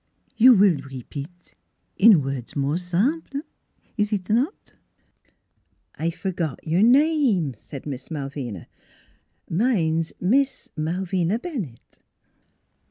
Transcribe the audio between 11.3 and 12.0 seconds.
Bennett."